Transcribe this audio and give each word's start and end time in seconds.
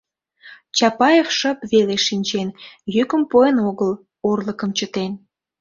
Чапаев 0.77 1.27
шып 1.37 1.59
веле 1.71 1.95
шинчен: 2.05 2.49
йӱкым 2.93 3.23
пуэн 3.29 3.57
огыл, 3.69 3.91
орлыкым 4.29 4.71
чытен. 4.77 5.11